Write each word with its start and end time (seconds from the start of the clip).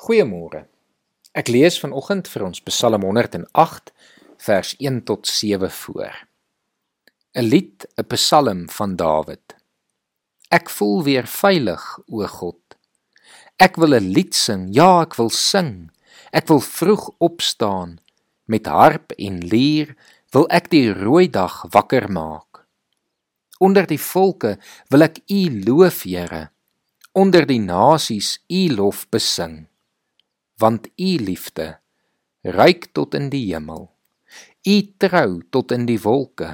Goeiemôre. 0.00 0.62
Ek 1.36 1.50
lees 1.52 1.74
vanoggend 1.76 2.28
vir 2.32 2.46
ons 2.46 2.62
Psalm 2.64 3.02
108 3.04 3.90
vers 4.40 4.70
1 4.80 5.02
tot 5.04 5.28
7 5.28 5.68
voor. 5.80 6.14
'n 7.36 7.44
Lied, 7.44 7.84
'n 8.00 8.06
Psalm 8.14 8.62
van 8.76 8.96
Dawid. 8.96 9.56
Ek 10.48 10.70
voel 10.70 11.04
weer 11.04 11.26
veilig, 11.26 11.84
o 12.08 12.24
God. 12.26 12.62
Ek 13.58 13.76
wil 13.76 13.92
'n 13.94 14.08
lied 14.16 14.34
sing, 14.34 14.72
ja, 14.72 15.02
ek 15.02 15.20
wil 15.20 15.28
sing. 15.28 15.92
Ek 16.32 16.48
wil 16.48 16.60
vroeg 16.60 17.10
opstaan 17.18 18.00
met 18.46 18.66
harp 18.66 19.12
en 19.18 19.44
lier 19.52 19.96
wil 20.32 20.46
ek 20.48 20.70
die 20.70 20.88
rooi 20.92 21.28
dag 21.28 21.66
wakker 21.76 22.08
maak. 22.08 22.64
Onder 23.58 23.86
die 23.86 24.00
volke 24.00 24.56
wil 24.88 25.02
ek 25.02 25.20
U 25.28 25.60
loof, 25.66 26.02
Here. 26.02 26.48
Onder 27.12 27.46
die 27.46 27.60
nasies 27.60 28.38
U 28.48 28.68
lof 28.74 29.04
besing 29.10 29.69
want 30.60 30.88
u 30.96 31.16
liefde 31.24 31.80
reik 32.42 32.92
tot 32.92 33.14
in 33.14 33.28
die 33.32 33.44
hemel. 33.52 33.88
U 34.64 34.76
trou 35.00 35.40
tot 35.52 35.72
in 35.72 35.86
die 35.88 36.00
wolke. 36.00 36.50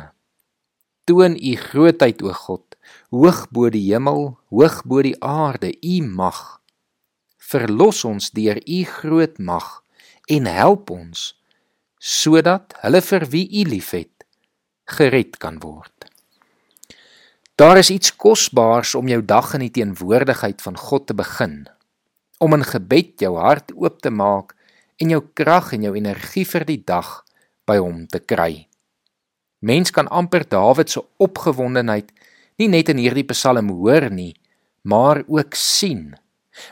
Toon 1.07 1.37
u 1.39 1.55
grootheid 1.57 2.23
o 2.23 2.35
God 2.35 2.63
hoog 3.15 3.47
bo 3.55 3.71
die 3.71 3.85
hemel 3.89 4.37
hoog 4.51 4.83
bo 4.87 5.03
die 5.03 5.17
aarde. 5.23 5.71
U 5.71 6.03
mag. 6.07 6.61
Verlos 7.39 8.05
ons 8.05 8.31
deur 8.35 8.59
u 8.59 8.83
groot 8.85 9.39
mag 9.39 9.83
en 10.27 10.47
help 10.51 10.91
ons 10.91 11.33
sodat 12.07 12.75
hulle 12.83 13.01
vir 13.03 13.25
wie 13.33 13.47
u 13.63 13.63
liefhet 13.71 14.27
gered 14.97 15.39
kan 15.43 15.59
word. 15.63 16.11
Daar 17.57 17.79
is 17.81 17.91
iets 17.91 18.13
kosbaars 18.15 18.95
om 18.95 19.09
jou 19.09 19.23
dag 19.25 19.55
in 19.57 19.65
die 19.65 19.73
teenwoordigheid 19.79 20.61
van 20.63 20.77
God 20.77 21.07
te 21.09 21.17
begin 21.17 21.65
om 22.39 22.55
in 22.57 22.65
gebed 22.65 23.21
jou 23.21 23.37
hart 23.41 23.73
oop 23.75 24.01
te 24.05 24.11
maak 24.11 24.55
en 25.01 25.13
jou 25.13 25.23
krag 25.35 25.73
en 25.77 25.87
jou 25.89 25.95
energie 25.97 26.45
vir 26.49 26.65
die 26.69 26.81
dag 26.85 27.23
by 27.67 27.79
hom 27.81 28.05
te 28.11 28.21
kry. 28.21 28.67
Mens 29.61 29.91
kan 29.91 30.09
amper 30.09 30.45
Dawid 30.49 30.93
se 30.93 31.03
opgewondenheid 31.23 32.13
nie 32.61 32.69
net 32.73 32.93
in 32.93 33.01
hierdie 33.01 33.27
Psalm 33.33 33.71
hoor 33.73 34.09
nie, 34.13 34.35
maar 34.85 35.23
ook 35.27 35.57
sien. 35.59 36.15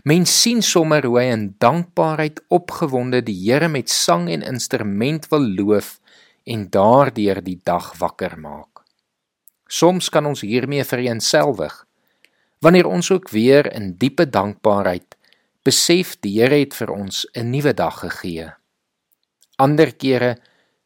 Mens 0.05 0.33
sien 0.33 0.63
sommer 0.65 1.05
hoe 1.05 1.19
hy 1.21 1.27
in 1.33 1.49
dankbaarheid 1.61 2.41
opgewonde 2.55 3.21
die 3.25 3.37
Here 3.37 3.69
met 3.69 3.91
sang 3.93 4.31
en 4.33 4.45
instrument 4.47 5.29
wil 5.33 5.45
loof 5.59 5.99
en 6.49 6.69
daardeur 6.73 7.41
die 7.45 7.59
dag 7.65 7.93
wakker 8.01 8.39
maak. 8.41 8.85
Soms 9.69 10.09
kan 10.13 10.27
ons 10.29 10.45
hiermee 10.45 10.85
vereenselwig 10.85 11.83
wanneer 12.65 12.87
ons 12.89 13.11
ook 13.13 13.29
weer 13.29 13.67
in 13.77 13.93
diepe 14.01 14.25
dankbaarheid 14.25 15.17
besef 15.65 16.19
die 16.21 16.37
Here 16.37 16.59
het 16.61 16.75
vir 16.77 16.91
ons 16.93 17.27
'n 17.35 17.51
nuwe 17.51 17.73
dag 17.75 18.01
gegee. 18.01 18.53
Ander 19.57 19.93
kere 19.93 20.37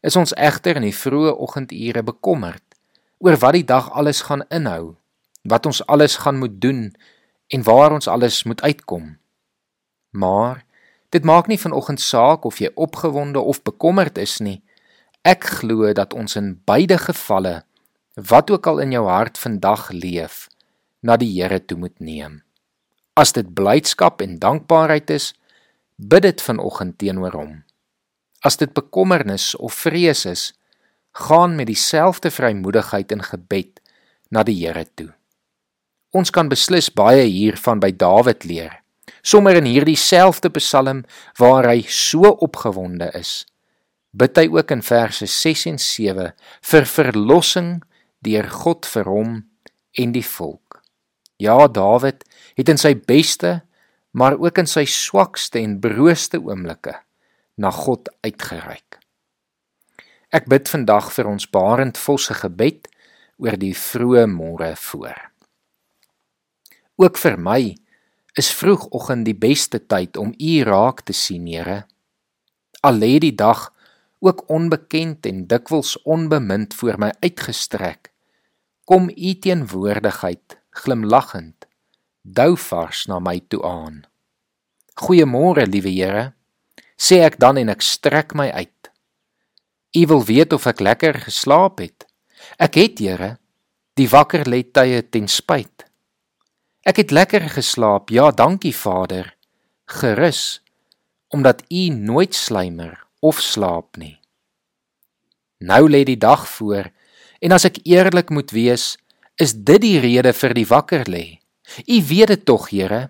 is 0.02 0.16
ons 0.16 0.34
egter 0.34 0.76
in 0.76 0.82
die 0.82 0.94
vroeë 0.94 1.34
oggendure 1.38 2.02
bekommerd 2.02 2.62
oor 3.18 3.36
wat 3.36 3.52
die 3.52 3.64
dag 3.64 3.90
alles 3.90 4.22
gaan 4.22 4.44
inhou, 4.50 4.96
wat 5.42 5.66
ons 5.66 5.86
alles 5.86 6.16
gaan 6.16 6.38
moet 6.38 6.60
doen 6.60 6.94
en 7.48 7.62
waar 7.62 7.92
ons 7.92 8.08
alles 8.08 8.44
moet 8.44 8.62
uitkom. 8.62 9.18
Maar 10.10 10.64
dit 11.10 11.24
maak 11.24 11.46
nie 11.46 11.58
vanoggend 11.58 12.00
saak 12.00 12.44
of 12.44 12.58
jy 12.58 12.70
opgewonde 12.74 13.40
of 13.40 13.62
bekommerd 13.62 14.18
is 14.18 14.38
nie. 14.38 14.62
Ek 15.24 15.44
glo 15.44 15.92
dat 15.92 16.14
ons 16.14 16.36
in 16.36 16.60
beide 16.64 16.98
gevalle 16.98 17.64
wat 18.14 18.50
ook 18.50 18.66
al 18.66 18.78
in 18.78 18.92
jou 18.92 19.06
hart 19.06 19.38
vandag 19.38 19.90
leef, 19.90 20.48
na 21.00 21.16
die 21.16 21.30
Here 21.40 21.64
toe 21.64 21.78
moet 21.78 22.00
neem. 22.00 22.42
As 23.18 23.32
dit 23.34 23.48
blydskap 23.50 24.22
en 24.22 24.36
dankbaarheid 24.38 25.10
is, 25.10 25.32
bid 25.98 26.22
dit 26.22 26.42
vanoggend 26.46 26.98
teenoor 27.02 27.34
hom. 27.34 27.54
As 28.46 28.60
dit 28.60 28.70
bekommernis 28.70 29.56
of 29.58 29.74
vrees 29.74 30.22
is, 30.30 30.52
gaan 31.18 31.56
met 31.58 31.66
dieselfde 31.66 32.30
vrymoedigheid 32.30 33.10
in 33.12 33.24
gebed 33.26 33.80
na 34.30 34.44
die 34.46 34.54
Here 34.60 34.84
toe. 34.94 35.10
Ons 36.14 36.30
kan 36.30 36.48
beslis 36.48 36.92
baie 36.94 37.26
hiervan 37.26 37.82
by 37.82 37.90
Dawid 37.90 38.46
leer. 38.46 38.78
Sommer 39.26 39.58
in 39.58 39.66
hierdie 39.66 39.98
selfde 39.98 40.52
Psalm 40.54 41.02
waar 41.40 41.66
hy 41.66 41.82
so 41.90 42.30
opgewonde 42.46 43.10
is, 43.18 43.42
bid 44.14 44.38
hy 44.38 44.46
ook 44.52 44.70
in 44.76 44.84
verse 44.84 45.26
6 45.26 45.66
en 45.72 45.82
7 45.82 46.30
vir 46.70 46.88
verlossing 46.94 47.72
deur 48.24 48.48
God 48.62 48.86
vir 48.94 49.10
hom 49.10 49.36
en 49.98 50.14
die 50.14 50.24
volk. 50.24 50.67
Ja, 51.38 51.68
Dawid 51.70 52.24
het 52.58 52.68
in 52.68 52.80
sy 52.80 52.96
beste, 52.98 53.60
maar 54.10 54.34
ook 54.42 54.58
in 54.58 54.66
sy 54.66 54.82
swakste 54.90 55.60
en 55.62 55.76
brooste 55.78 56.40
oomblikke 56.42 56.96
na 57.54 57.70
God 57.70 58.10
uitgereik. 58.26 58.98
Ek 60.34 60.50
bid 60.50 60.66
vandag 60.68 61.12
vir 61.14 61.30
ons 61.30 61.46
Barend 61.46 61.98
Vosse 61.98 62.34
gebed 62.40 62.90
oor 63.38 63.54
die 63.54 63.74
vroeë 63.78 64.26
môre 64.26 64.74
voor. 64.90 65.14
Ook 66.98 67.22
vir 67.22 67.38
my 67.38 67.62
is 68.38 68.50
vroegoggend 68.58 69.30
die 69.30 69.38
beste 69.38 69.78
tyd 69.78 70.18
om 70.18 70.34
U 70.34 70.52
raak 70.66 71.06
te 71.06 71.14
sien, 71.14 71.46
Here. 71.46 71.84
Al 72.82 72.98
lê 72.98 73.14
die 73.22 73.34
dag 73.34 73.68
ook 74.18 74.48
onbekend 74.50 75.26
en 75.30 75.46
dikwels 75.46 75.94
onbemind 76.02 76.74
voor 76.74 76.98
my 76.98 77.12
uitgestrek, 77.22 78.10
kom 78.90 79.06
U 79.06 79.34
teenwoordigheid 79.38 80.57
glimlaggend 80.84 81.68
douvars 82.22 83.06
na 83.06 83.18
my 83.18 83.40
toe 83.48 83.62
aan. 83.64 84.04
Goeiemôre, 84.98 85.66
liewe 85.66 85.92
Here, 85.94 86.24
sê 86.98 87.22
ek 87.24 87.38
dan 87.38 87.58
en 87.60 87.70
ek 87.72 87.84
strek 87.84 88.34
my 88.34 88.50
uit. 88.50 88.90
U 89.96 90.02
wil 90.12 90.24
weet 90.26 90.52
of 90.52 90.66
ek 90.68 90.82
lekker 90.84 91.22
geslaap 91.28 91.80
het. 91.80 92.06
Ek 92.58 92.76
het, 92.78 93.00
Here, 93.00 93.36
die 93.98 94.08
wakker 94.10 94.46
lê 94.46 94.62
tye 94.66 95.02
ten 95.06 95.28
spyt. 95.30 95.86
Ek 96.86 97.00
het 97.00 97.12
lekker 97.14 97.48
geslaap, 97.52 98.10
ja, 98.14 98.30
dankie 98.30 98.74
Vader, 98.74 99.34
gerus 99.88 100.60
omdat 101.28 101.60
U 101.68 101.88
nooit 101.92 102.32
slymer 102.32 102.94
of 103.20 103.36
slaap 103.44 103.98
nie. 104.00 104.16
Nou 105.60 105.84
lê 105.90 106.00
die 106.08 106.16
dag 106.16 106.46
voor 106.48 106.88
en 107.44 107.52
as 107.52 107.66
ek 107.68 107.82
eerlik 107.84 108.32
moet 108.32 108.54
wees, 108.56 108.94
is 109.38 109.54
dit 109.54 109.80
die 109.82 109.98
rede 110.02 110.32
vir 110.34 110.54
die 110.56 110.66
wakker 110.66 111.06
lê. 111.10 111.38
U 111.86 111.96
weet 112.10 112.32
dit 112.34 112.44
tog, 112.44 112.68
Here. 112.74 113.08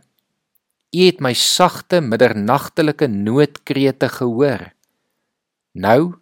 U 0.93 1.01
het 1.05 1.21
my 1.25 1.33
sagte 1.37 2.01
middernagtelike 2.01 3.09
noodkrete 3.09 4.09
gehoor. 4.13 4.71
Nou 5.75 6.19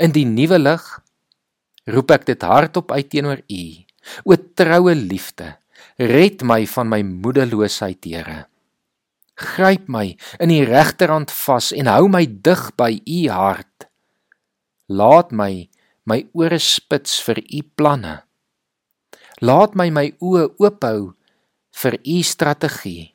in 0.00 0.12
die 0.12 0.24
nuwe 0.26 0.58
lig 0.58 0.84
roep 1.92 2.12
ek 2.14 2.24
dit 2.28 2.44
hardop 2.46 2.92
uit 2.92 3.10
teenoor 3.12 3.42
U. 3.44 3.64
O 4.26 4.36
troue 4.58 4.94
liefde, 4.96 5.52
red 6.00 6.42
my 6.42 6.64
van 6.66 6.88
my 6.90 7.02
moedeloosheid, 7.06 8.04
Here. 8.04 8.46
Gryp 9.36 9.88
my 9.88 10.12
in 10.40 10.52
die 10.52 10.64
regterhand 10.68 11.32
vas 11.32 11.70
en 11.72 11.88
hou 11.88 12.08
my 12.10 12.26
dig 12.26 12.66
by 12.76 12.96
U 13.00 13.20
hart. 13.32 13.88
Laat 14.92 15.32
my 15.32 15.68
my 16.04 16.24
ore 16.34 16.58
spits 16.58 17.20
vir 17.22 17.38
U 17.40 17.62
planne. 17.78 18.22
Laat 19.42 19.74
my 19.74 19.88
my 19.90 20.06
oë 20.22 20.44
oophou 20.62 21.08
vir 21.82 21.94
u 21.98 22.18
strategie. 22.22 23.10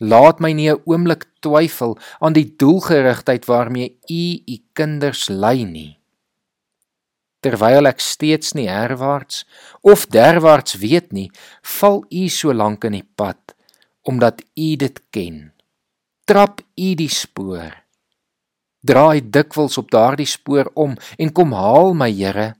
Laat 0.00 0.40
my 0.40 0.52
nie 0.56 0.70
'n 0.72 0.80
oomblik 0.88 1.26
twyfel 1.44 1.98
aan 2.20 2.32
die 2.32 2.56
doelgerigtheid 2.56 3.44
waarmee 3.44 3.98
u 4.08 4.24
u 4.54 4.56
kinders 4.72 5.28
lei 5.28 5.64
nie. 5.64 5.98
Terwyl 7.40 7.86
ek 7.86 8.00
steeds 8.00 8.54
nie 8.54 8.68
herwaarts 8.68 9.44
of 9.82 10.06
derwaarts 10.06 10.74
weet 10.80 11.12
nie, 11.12 11.30
val 11.62 12.04
u 12.10 12.28
so 12.28 12.52
lank 12.52 12.84
in 12.84 12.92
die 12.92 13.08
pad 13.16 13.54
omdat 14.02 14.42
u 14.56 14.76
dit 14.76 15.02
ken. 15.10 15.52
Trap 16.24 16.60
u 16.76 16.94
die 16.94 17.08
spoor. 17.08 17.84
Draai 18.80 19.20
dikwels 19.30 19.78
op 19.78 19.90
daardie 19.90 20.26
spoor 20.26 20.70
om 20.74 20.96
en 21.18 21.32
kom 21.32 21.52
haal 21.52 21.94
my 21.94 22.10
Here, 22.12 22.54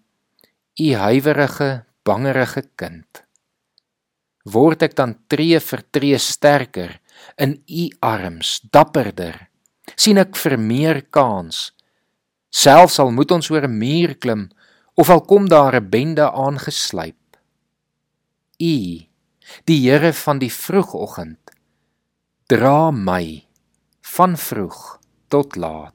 u 0.77 0.95
huiwerige 0.95 1.88
bangerige 2.09 2.65
kind. 2.81 3.23
Word 4.49 4.87
ek 4.87 4.97
dan 4.97 5.15
tree 5.29 5.61
vir 5.61 5.83
tree 5.93 6.19
sterker 6.19 6.97
in 7.37 7.59
u 7.69 7.85
arms, 8.01 8.61
dapperder. 8.73 9.47
sien 9.97 10.21
ek 10.21 10.37
vir 10.37 10.59
meer 10.61 10.99
kans. 11.11 11.73
Selfs 12.53 12.99
al 13.01 13.11
moet 13.17 13.33
ons 13.33 13.51
oor 13.51 13.65
'n 13.65 13.79
muur 13.79 14.13
klim 14.23 14.51
of 15.01 15.11
al 15.11 15.23
kom 15.31 15.49
daar 15.49 15.77
'n 15.77 15.91
bende 15.91 16.27
aangeslyp. 16.31 17.17
U, 18.61 18.77
die 19.65 19.81
Here 19.87 20.13
van 20.13 20.39
die 20.39 20.53
vroegoggend, 20.53 21.51
dra 22.47 22.91
my 22.91 23.45
van 24.03 24.37
vroeg 24.37 25.01
tot 25.29 25.57
laat. 25.57 25.95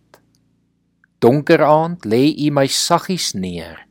Donker 1.19 1.63
aand 1.63 2.05
lê 2.05 2.33
u 2.45 2.51
my 2.51 2.67
saggies 2.67 3.33
neer 3.33 3.87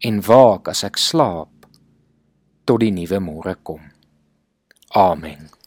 en 0.00 0.20
waak 0.20 0.68
as 0.68 0.82
ek 0.84 0.96
slaap 0.98 1.51
tot 2.64 2.80
die 2.82 2.92
nuwe 2.94 3.18
môre 3.20 3.56
kom. 3.62 3.82
Amen. 4.94 5.61